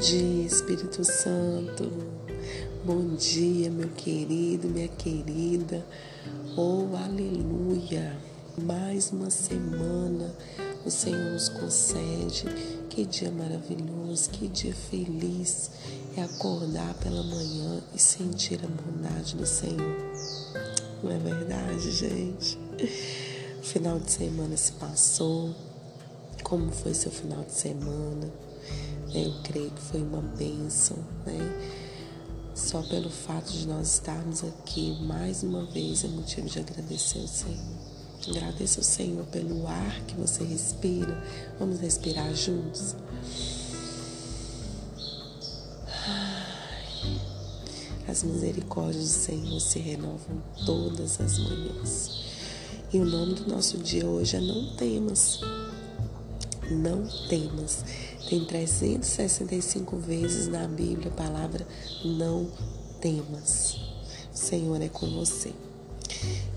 dia, 0.00 0.46
Espírito 0.46 1.04
Santo. 1.04 1.92
Bom 2.86 3.16
dia, 3.16 3.70
meu 3.70 3.90
querido, 3.90 4.66
minha 4.66 4.88
querida. 4.88 5.84
Oh, 6.56 6.96
aleluia. 6.96 8.16
Mais 8.62 9.12
uma 9.12 9.28
semana 9.28 10.34
o 10.86 10.90
Senhor 10.90 11.32
nos 11.32 11.50
concede. 11.50 12.44
Que 12.88 13.04
dia 13.04 13.30
maravilhoso, 13.30 14.30
que 14.30 14.48
dia 14.48 14.74
feliz 14.74 15.70
é 16.16 16.22
acordar 16.22 16.94
pela 16.94 17.22
manhã 17.22 17.82
e 17.94 17.98
sentir 17.98 18.58
a 18.64 18.68
bondade 18.68 19.36
do 19.36 19.44
Senhor. 19.44 19.98
Não 21.02 21.10
é 21.12 21.18
verdade, 21.18 21.90
gente? 21.90 22.58
final 23.62 24.00
de 24.00 24.10
semana 24.10 24.56
se 24.56 24.72
passou. 24.72 25.54
Como 26.42 26.72
foi 26.72 26.94
seu 26.94 27.12
final 27.12 27.44
de 27.44 27.52
semana? 27.52 28.49
Eu 29.14 29.32
creio 29.42 29.70
que 29.70 29.80
foi 29.80 30.00
uma 30.02 30.20
bênção, 30.20 30.96
né? 31.26 31.38
Só 32.54 32.82
pelo 32.82 33.10
fato 33.10 33.50
de 33.52 33.66
nós 33.66 33.94
estarmos 33.94 34.44
aqui 34.44 34.96
mais 35.02 35.42
uma 35.42 35.64
vez 35.66 36.04
é 36.04 36.08
motivo 36.08 36.48
de 36.48 36.58
agradecer 36.58 37.20
ao 37.20 37.28
Senhor. 37.28 37.80
Agradeça 38.28 38.80
ao 38.80 38.84
Senhor 38.84 39.24
pelo 39.26 39.66
ar 39.66 40.00
que 40.02 40.14
você 40.14 40.44
respira. 40.44 41.22
Vamos 41.58 41.80
respirar 41.80 42.34
juntos. 42.34 42.94
As 48.06 48.22
misericórdias 48.22 49.04
do 49.04 49.10
Senhor 49.10 49.60
se 49.60 49.78
renovam 49.78 50.42
todas 50.66 51.20
as 51.20 51.38
manhãs. 51.38 52.10
E 52.92 52.98
o 52.98 53.04
nome 53.04 53.34
do 53.34 53.48
nosso 53.48 53.78
dia 53.78 54.04
hoje 54.04 54.36
é 54.36 54.40
Não 54.40 54.74
Temas. 54.74 55.40
Não 56.70 57.04
temas. 57.28 57.84
Tem 58.28 58.44
365 58.44 59.96
vezes 59.96 60.46
na 60.46 60.68
Bíblia 60.68 61.10
a 61.10 61.14
palavra 61.14 61.66
não 62.04 62.50
temas. 63.00 63.76
O 64.32 64.36
Senhor 64.36 64.80
é 64.80 64.88
com 64.88 65.06
você. 65.10 65.52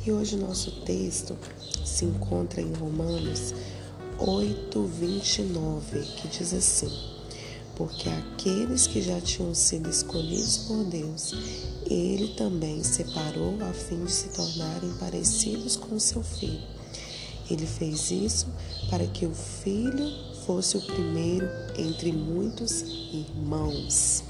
E 0.06 0.12
hoje 0.12 0.36
o 0.36 0.40
nosso 0.40 0.72
texto 0.82 1.38
se 1.86 2.06
encontra 2.06 2.62
em 2.62 2.74
Romanos 2.74 3.54
8, 4.20 4.84
29, 4.84 6.02
que 6.02 6.28
diz 6.28 6.54
assim: 6.54 6.92
Porque 7.76 8.10
aqueles 8.10 8.86
que 8.86 9.02
já 9.02 9.20
tinham 9.22 9.56
sido 9.56 9.90
escolhidos 9.90 10.58
por 10.60 10.84
Deus, 10.84 11.34
Ele 11.86 12.30
também 12.36 12.84
separou 12.84 13.58
a 13.62 13.74
fim 13.74 14.04
de 14.04 14.12
se 14.12 14.30
tornarem 14.30 14.94
parecidos 15.00 15.76
com 15.76 15.98
seu 16.00 16.22
filho. 16.22 16.62
Ele 17.50 17.66
fez 17.66 18.12
isso 18.12 18.48
para 18.90 19.06
que 19.08 19.26
o 19.26 19.34
filho 19.34 20.33
fosse 20.46 20.78
o 20.78 20.82
primeiro 20.82 21.48
entre 21.78 22.12
muitos 22.12 22.82
irmãos. 23.12 24.24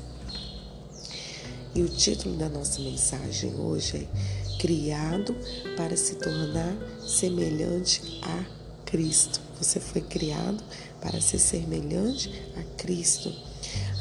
E 1.76 1.82
o 1.82 1.90
título 1.90 2.36
da 2.38 2.50
nossa 2.50 2.80
mensagem 2.82 3.56
hoje 3.56 3.98
é 3.98 4.58
criado 4.60 5.36
para 5.76 5.98
se 5.98 6.16
tornar 6.16 6.76
semelhante 7.06 8.22
a 8.22 8.46
Cristo. 8.86 9.42
Você 9.60 9.80
foi 9.80 10.02
criado 10.02 10.64
para 11.02 11.20
ser 11.20 11.40
semelhante 11.40 12.32
a 12.56 12.64
Cristo. 12.78 13.34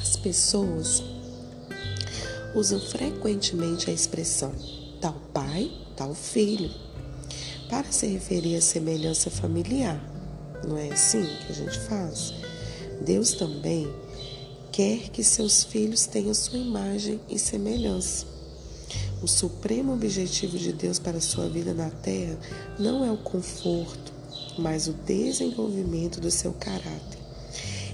As 0.00 0.16
pessoas 0.16 1.02
usam 2.54 2.78
frequentemente 2.78 3.88
a 3.88 3.92
expressão 3.92 4.52
tal 5.00 5.14
pai, 5.32 5.72
tal 5.96 6.14
filho, 6.14 6.70
para 7.68 7.90
se 7.90 8.06
referir 8.06 8.56
à 8.56 8.60
semelhança 8.60 9.30
familiar. 9.30 10.11
Não 10.66 10.76
é 10.76 10.92
assim 10.92 11.24
que 11.24 11.52
a 11.52 11.54
gente 11.54 11.78
faz? 11.80 12.32
Deus 13.04 13.32
também 13.32 13.92
quer 14.70 15.10
que 15.10 15.24
seus 15.24 15.64
filhos 15.64 16.06
tenham 16.06 16.32
sua 16.32 16.58
imagem 16.58 17.20
e 17.28 17.38
semelhança. 17.38 18.26
O 19.22 19.28
supremo 19.28 19.92
objetivo 19.92 20.58
de 20.58 20.72
Deus 20.72 20.98
para 20.98 21.18
a 21.18 21.20
sua 21.20 21.48
vida 21.48 21.72
na 21.72 21.90
terra 21.90 22.38
não 22.78 23.04
é 23.04 23.10
o 23.10 23.16
conforto, 23.16 24.12
mas 24.58 24.88
o 24.88 24.92
desenvolvimento 24.92 26.20
do 26.20 26.30
seu 26.30 26.52
caráter. 26.52 27.20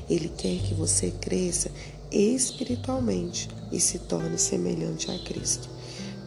Ele 0.08 0.28
quer 0.28 0.58
que 0.62 0.74
você 0.74 1.10
cresça 1.10 1.70
espiritualmente 2.10 3.48
e 3.70 3.78
se 3.78 3.98
torne 3.98 4.38
semelhante 4.38 5.10
a 5.10 5.18
Cristo. 5.18 5.68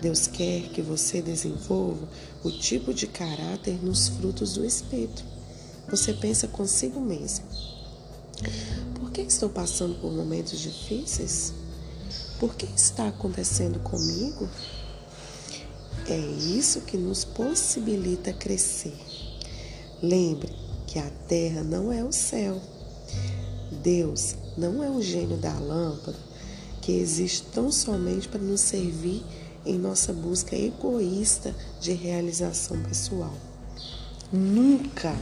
Deus 0.01 0.27
quer 0.27 0.69
que 0.69 0.81
você 0.81 1.21
desenvolva 1.21 2.07
o 2.43 2.51
tipo 2.51 2.93
de 2.93 3.07
caráter 3.07 3.83
nos 3.83 4.07
frutos 4.07 4.53
do 4.53 4.65
Espírito. 4.65 5.23
Você 5.91 6.13
pensa 6.13 6.47
consigo 6.47 7.01
mesmo: 7.01 7.43
por 8.95 9.11
que 9.11 9.19
estou 9.21 9.49
passando 9.49 9.99
por 9.99 10.09
momentos 10.09 10.57
difíceis? 10.57 11.53
Por 12.39 12.55
que 12.55 12.65
está 12.65 13.09
acontecendo 13.09 13.77
comigo? 13.81 14.49
É 16.07 16.17
isso 16.17 16.81
que 16.81 16.95
nos 16.95 17.25
possibilita 17.25 18.31
crescer. 18.31 18.97
Lembre 20.01 20.55
que 20.87 20.97
a 20.97 21.09
terra 21.27 21.61
não 21.61 21.91
é 21.91 22.01
o 22.03 22.11
céu. 22.13 22.59
Deus 23.83 24.35
não 24.57 24.81
é 24.81 24.89
o 24.89 25.01
gênio 25.01 25.37
da 25.37 25.53
lâmpada 25.59 26.17
que 26.81 26.93
existe 26.93 27.43
tão 27.53 27.69
somente 27.69 28.29
para 28.29 28.41
nos 28.41 28.61
servir 28.61 29.23
em 29.65 29.77
nossa 29.77 30.13
busca 30.13 30.55
egoísta 30.55 31.53
de 31.81 31.91
realização 31.91 32.81
pessoal. 32.81 33.33
Nunca 34.31 35.15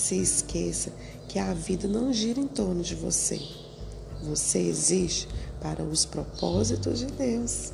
se 0.00 0.16
esqueça 0.16 0.90
que 1.28 1.38
a 1.38 1.52
vida 1.52 1.86
não 1.86 2.12
gira 2.12 2.40
em 2.40 2.48
torno 2.48 2.82
de 2.82 2.94
você. 2.94 3.40
Você 4.22 4.58
existe 4.58 5.28
para 5.60 5.84
os 5.84 6.04
propósitos 6.04 7.00
de 7.00 7.06
Deus. 7.06 7.72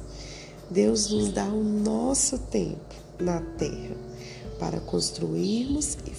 Deus 0.69 1.11
nos 1.11 1.31
dá 1.31 1.45
o 1.45 1.63
nosso 1.63 2.39
tempo 2.39 2.95
na 3.21 3.41
terra 3.41 3.97
para 4.59 4.81
construirmos 4.81 5.97
e 6.07 6.13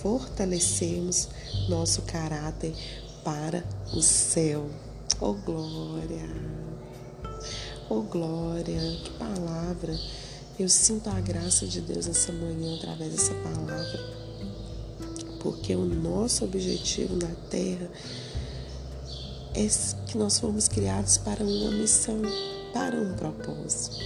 fortalecermos 0.00 1.28
nosso 1.68 2.02
caráter 2.02 2.72
para 3.24 3.64
o 3.92 4.00
céu. 4.00 4.68
Oh 5.20 5.34
glória! 5.34 6.28
Oh 7.90 8.02
glória! 8.02 8.80
Que 9.04 9.10
palavra! 9.18 9.98
Eu 10.58 10.68
sinto 10.68 11.08
a 11.10 11.20
graça 11.20 11.66
de 11.66 11.80
Deus 11.80 12.06
essa 12.06 12.32
manhã 12.32 12.76
através 12.76 13.10
dessa 13.12 13.34
palavra. 13.34 14.21
Porque 15.42 15.74
o 15.74 15.84
nosso 15.84 16.44
objetivo 16.44 17.16
na 17.16 17.34
terra 17.50 17.90
é 19.54 19.66
que 20.06 20.16
nós 20.16 20.38
fomos 20.38 20.68
criados 20.68 21.18
para 21.18 21.44
uma 21.44 21.70
missão 21.72 22.22
para 22.72 22.96
um 22.96 23.14
propósito. 23.14 23.96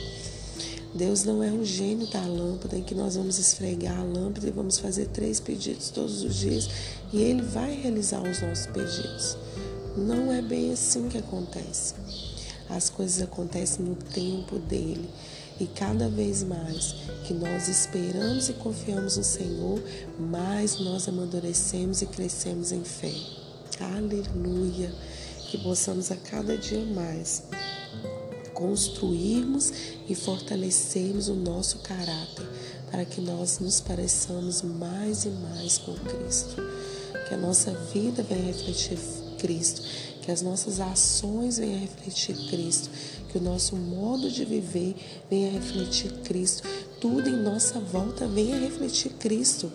Deus 0.95 1.25
não 1.25 1.43
é 1.43 1.51
um 1.51 1.63
gênio 1.63 2.07
da 2.07 2.23
lâmpada 2.23 2.79
em 2.79 2.83
que 2.83 2.95
nós 2.95 3.17
vamos 3.17 3.39
esfregar 3.39 3.99
a 3.99 4.03
lâmpada 4.03 4.49
e 4.49 4.51
vamos 4.51 4.79
fazer 4.79 5.09
três 5.09 5.39
pedidos 5.39 5.91
todos 5.91 6.23
os 6.23 6.37
dias 6.37 6.69
e 7.13 7.21
Ele 7.21 7.43
vai 7.43 7.75
realizar 7.75 8.23
os 8.23 8.41
nossos 8.41 8.67
pedidos. 8.67 9.37
Não 9.95 10.33
é 10.33 10.41
bem 10.41 10.73
assim 10.73 11.09
que 11.09 11.19
acontece. 11.19 11.95
As 12.69 12.89
coisas 12.89 13.23
acontecem 13.23 13.85
no 13.85 13.95
tempo 13.95 14.59
dele. 14.59 15.09
E 15.59 15.67
cada 15.67 16.09
vez 16.09 16.43
mais 16.43 16.95
que 17.25 17.33
nós 17.33 17.69
esperamos 17.69 18.49
e 18.49 18.53
confiamos 18.55 19.17
no 19.17 19.25
Senhor, 19.25 19.83
mais 20.19 20.79
nós 20.79 21.09
amadurecemos 21.09 22.03
e 22.03 22.07
crescemos 22.07 22.73
em 22.73 22.85
fé. 22.85 23.13
Aleluia! 23.81 24.93
Que 25.51 25.59
possamos 25.59 26.11
a 26.11 26.17
cada 26.17 26.59
dia 26.59 26.85
mais 26.85 27.45
construirmos 28.53 29.73
e 30.09 30.15
fortalecermos 30.15 31.29
o 31.29 31.35
nosso 31.35 31.79
caráter 31.81 32.49
para 32.91 33.05
que 33.05 33.21
nós 33.21 33.59
nos 33.59 33.81
pareçamos 33.81 34.63
mais 34.63 35.25
e 35.25 35.29
mais 35.29 35.79
com 35.79 35.95
Cristo. 35.95 36.57
Que 37.29 37.35
a 37.35 37.39
nossa 37.39 37.73
vida 37.93 38.23
venha 38.23 38.47
refletir 38.47 38.99
Cristo, 39.39 39.83
que 40.27 40.33
as 40.33 40.43
nossas 40.43 40.81
ações 40.81 41.57
venham 41.57 41.79
refletir 41.79 42.35
Cristo, 42.49 42.91
que 43.31 43.39
o 43.39 43.41
nosso 43.41 43.77
modo 43.77 44.29
de 44.29 44.45
viver 44.45 44.97
venha 45.31 45.53
refletir 45.53 46.11
Cristo, 46.25 46.65
tudo 47.01 47.29
em 47.29 47.37
nossa 47.37 47.79
volta 47.79 48.27
venha 48.27 48.59
refletir 48.59 49.13
Cristo. 49.13 49.71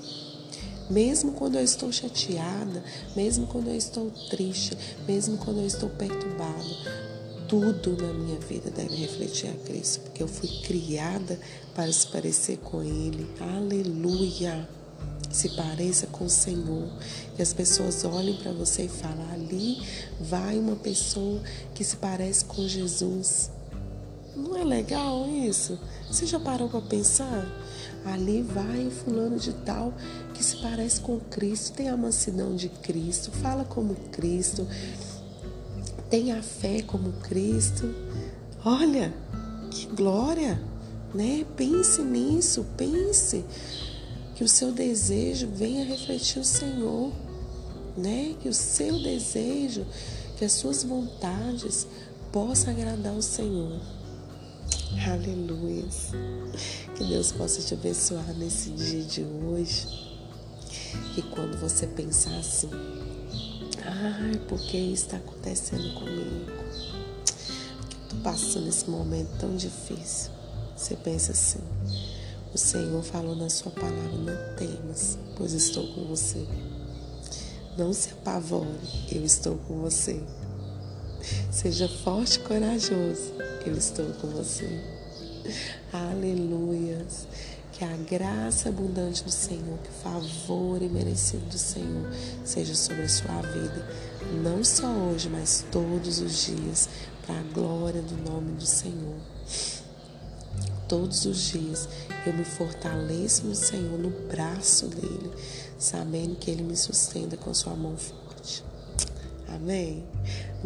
Mesmo 0.89 1.31
quando 1.31 1.55
eu 1.55 1.63
estou 1.63 1.89
chateada, 1.89 2.83
mesmo 3.15 3.47
quando 3.47 3.69
eu 3.69 3.77
estou 3.77 4.11
triste, 4.29 4.77
mesmo 5.07 5.37
quando 5.37 5.61
eu 5.61 5.65
estou 5.65 5.89
perturbado, 5.89 6.75
tudo 7.47 7.95
na 7.95 8.11
minha 8.13 8.39
vida 8.41 8.69
deve 8.69 8.97
refletir 8.97 9.49
a 9.49 9.53
Cristo, 9.65 10.01
porque 10.01 10.21
eu 10.21 10.27
fui 10.27 10.49
criada 10.63 11.39
para 11.73 11.89
se 11.93 12.05
parecer 12.07 12.57
com 12.57 12.83
Ele. 12.83 13.25
Aleluia! 13.39 14.80
Se 15.31 15.49
pareça 15.49 16.07
com 16.07 16.25
o 16.25 16.29
Senhor. 16.29 16.89
Que 17.35 17.41
as 17.41 17.53
pessoas 17.53 18.03
olhem 18.03 18.35
para 18.37 18.51
você 18.51 18.83
e 18.83 18.89
falem: 18.89 19.25
ali 19.31 19.81
vai 20.19 20.57
uma 20.57 20.75
pessoa 20.75 21.41
que 21.73 21.83
se 21.83 21.97
parece 21.97 22.45
com 22.45 22.67
Jesus. 22.67 23.49
Não 24.35 24.57
é 24.57 24.63
legal 24.63 25.27
isso? 25.27 25.77
Você 26.09 26.25
já 26.25 26.39
parou 26.39 26.69
para 26.69 26.81
pensar? 26.81 27.45
Ali 28.05 28.41
vai 28.41 28.87
o 28.87 28.91
fulano 28.91 29.37
de 29.37 29.53
tal 29.53 29.93
que 30.33 30.43
se 30.43 30.57
parece 30.57 30.99
com 31.01 31.19
Cristo, 31.19 31.73
tem 31.73 31.89
a 31.89 31.95
mansidão 31.95 32.55
de 32.55 32.67
Cristo, 32.67 33.29
fala 33.31 33.63
como 33.63 33.93
Cristo 34.11 34.65
tenha 36.11 36.43
fé 36.43 36.81
como 36.81 37.13
Cristo. 37.23 37.95
Olha, 38.65 39.13
que 39.71 39.87
glória, 39.87 40.61
né? 41.13 41.45
Pense 41.55 42.01
nisso, 42.01 42.65
pense 42.75 43.45
que 44.41 44.45
o 44.45 44.47
seu 44.47 44.71
desejo 44.71 45.47
venha 45.53 45.85
refletir 45.85 46.39
o 46.39 46.43
Senhor, 46.43 47.13
né? 47.95 48.35
Que 48.41 48.49
o 48.49 48.53
seu 48.55 48.99
desejo, 48.99 49.85
que 50.35 50.43
as 50.43 50.53
suas 50.53 50.83
vontades 50.83 51.85
possam 52.31 52.73
agradar 52.73 53.13
o 53.13 53.21
Senhor. 53.21 53.79
Aleluia. 55.07 55.85
Que 56.95 57.03
Deus 57.03 57.31
possa 57.31 57.61
te 57.61 57.75
abençoar 57.75 58.33
nesse 58.33 58.71
dia 58.71 59.03
de 59.03 59.21
hoje. 59.21 59.87
E 61.15 61.21
quando 61.21 61.59
você 61.59 61.85
pensar 61.85 62.35
assim, 62.39 62.71
ai, 63.85 64.41
por 64.47 64.59
que 64.59 64.75
isso 64.75 65.03
está 65.03 65.17
acontecendo 65.17 65.93
comigo? 65.93 66.51
Estou 68.01 68.19
passando 68.23 68.69
esse 68.69 68.89
momento 68.89 69.37
tão 69.37 69.55
difícil. 69.55 70.31
Você 70.75 70.95
pensa 70.95 71.31
assim, 71.31 71.59
o 72.53 72.57
Senhor 72.57 73.01
falou 73.01 73.35
na 73.35 73.49
sua 73.49 73.71
palavra, 73.71 74.17
não 74.17 74.55
temas, 74.55 75.17
pois 75.37 75.53
estou 75.53 75.87
com 75.93 76.05
você. 76.05 76.45
Não 77.77 77.93
se 77.93 78.09
apavore, 78.09 78.67
eu 79.09 79.23
estou 79.23 79.55
com 79.67 79.79
você. 79.79 80.21
Seja 81.49 81.87
forte 81.87 82.39
e 82.39 82.43
corajoso, 82.43 83.31
eu 83.65 83.77
estou 83.77 84.05
com 84.15 84.27
você. 84.27 84.67
Aleluias. 85.93 87.27
Que 87.71 87.85
a 87.85 87.95
graça 87.97 88.69
abundante 88.69 89.23
do 89.23 89.31
Senhor, 89.31 89.77
que 89.79 89.89
o 89.89 90.03
favor 90.03 90.81
imerecido 90.81 91.45
do 91.45 91.57
Senhor 91.57 92.11
seja 92.43 92.75
sobre 92.75 93.03
a 93.03 93.09
sua 93.09 93.41
vida, 93.41 93.87
não 94.43 94.63
só 94.63 94.87
hoje, 94.87 95.29
mas 95.29 95.65
todos 95.71 96.19
os 96.19 96.45
dias, 96.45 96.89
para 97.25 97.39
a 97.39 97.43
glória 97.53 98.01
do 98.01 98.29
nome 98.29 98.51
do 98.51 98.65
Senhor. 98.65 99.15
Todos 100.91 101.23
os 101.23 101.43
dias 101.43 101.87
eu 102.27 102.33
me 102.33 102.43
fortaleço 102.43 103.45
no 103.45 103.55
Senhor, 103.55 103.97
no 103.97 104.09
braço 104.27 104.87
dele, 104.87 105.31
sabendo 105.79 106.35
que 106.35 106.51
ele 106.51 106.63
me 106.63 106.75
sustenta 106.75 107.37
com 107.37 107.53
sua 107.53 107.73
mão 107.75 107.95
forte. 107.95 108.61
Amém? 109.47 110.03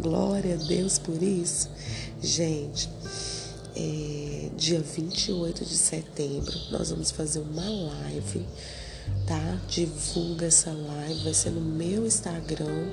Glória 0.00 0.54
a 0.54 0.56
Deus 0.56 0.98
por 0.98 1.22
isso. 1.22 1.70
Gente, 2.20 2.90
é, 3.76 4.50
dia 4.56 4.80
28 4.80 5.64
de 5.64 5.76
setembro, 5.76 6.58
nós 6.72 6.90
vamos 6.90 7.12
fazer 7.12 7.38
uma 7.38 7.62
live, 7.62 8.44
tá? 9.28 9.60
Divulga 9.68 10.46
essa 10.46 10.72
live, 10.72 11.22
vai 11.22 11.34
ser 11.34 11.50
no 11.50 11.60
meu 11.60 12.04
Instagram, 12.04 12.88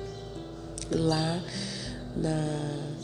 lá 0.88 1.44
na 2.16 2.94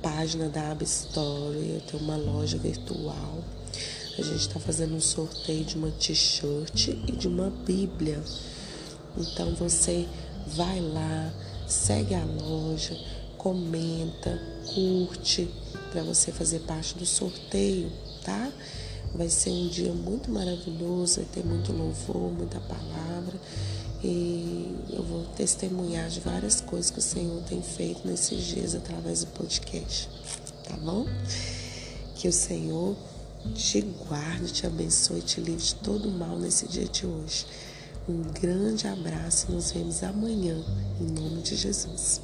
página 0.00 0.48
da 0.48 0.70
Abstory, 0.70 1.74
eu 1.74 1.80
tenho 1.82 2.02
uma 2.02 2.16
loja 2.16 2.56
virtual. 2.56 3.44
A 4.16 4.22
gente 4.22 4.40
está 4.42 4.60
fazendo 4.60 4.94
um 4.94 5.00
sorteio 5.00 5.64
de 5.64 5.76
uma 5.76 5.90
t-shirt 5.90 6.88
e 6.88 7.12
de 7.12 7.26
uma 7.26 7.50
Bíblia. 7.50 8.22
Então 9.18 9.54
você 9.56 10.06
vai 10.46 10.80
lá, 10.80 11.32
segue 11.66 12.14
a 12.14 12.24
loja, 12.24 12.96
comenta, 13.36 14.40
curte 14.72 15.48
para 15.90 16.04
você 16.04 16.30
fazer 16.30 16.60
parte 16.60 16.96
do 16.96 17.04
sorteio, 17.04 17.90
tá? 18.24 18.52
Vai 19.14 19.28
ser 19.28 19.50
um 19.50 19.68
dia 19.68 19.92
muito 19.92 20.30
maravilhoso, 20.30 21.16
vai 21.16 21.24
ter 21.26 21.44
muito 21.44 21.72
louvor, 21.72 22.32
muita 22.32 22.60
palavra. 22.60 23.38
E 24.02 24.76
eu 24.90 25.02
vou 25.02 25.24
testemunhar 25.36 26.08
de 26.08 26.20
várias 26.20 26.60
coisas 26.60 26.90
que 26.90 26.98
o 26.98 27.02
Senhor 27.02 27.42
tem 27.44 27.62
feito 27.62 28.06
nesses 28.06 28.44
dias 28.44 28.74
através 28.74 29.24
do 29.24 29.28
podcast, 29.28 30.08
tá 30.68 30.76
bom? 30.76 31.06
Que 32.14 32.28
o 32.28 32.32
Senhor 32.32 32.96
te 33.54 33.80
guarde, 33.80 34.52
te 34.52 34.66
abençoe, 34.66 35.20
te 35.20 35.40
livre 35.40 35.62
de 35.62 35.74
todo 35.76 36.10
mal 36.10 36.38
nesse 36.38 36.66
dia 36.68 36.86
de 36.86 37.06
hoje. 37.06 37.46
Um 38.08 38.22
grande 38.32 38.86
abraço 38.86 39.46
e 39.48 39.52
nos 39.52 39.72
vemos 39.72 40.02
amanhã, 40.02 40.62
em 41.00 41.04
nome 41.04 41.42
de 41.42 41.56
Jesus. 41.56 42.20